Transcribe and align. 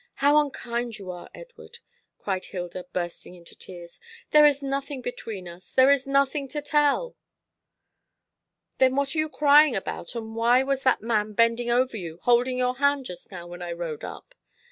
How 0.15 0.41
unkind 0.43 0.97
you 0.97 1.11
are, 1.11 1.29
Edward!" 1.35 1.77
cried 2.17 2.45
Hilda, 2.45 2.85
bursting 2.91 3.35
into 3.35 3.55
tears. 3.55 3.99
"There 4.31 4.47
is 4.47 4.63
nothing 4.63 4.99
between 5.03 5.47
us; 5.47 5.69
there 5.71 5.91
is 5.91 6.07
nothing 6.07 6.47
to 6.47 6.59
tell." 6.63 7.15
"Then 8.79 8.95
what 8.95 9.13
are 9.13 9.19
you 9.19 9.29
crying 9.29 9.75
about, 9.75 10.15
and 10.15 10.35
why 10.35 10.63
was 10.63 10.81
that 10.81 11.03
man 11.03 11.33
bending 11.33 11.69
over 11.69 11.97
you, 11.97 12.17
holding 12.23 12.57
your 12.57 12.77
hand 12.77 13.05
just 13.05 13.29
now 13.31 13.45
when 13.45 13.61
I 13.61 13.73
rode 13.73 14.03
up? 14.03 14.33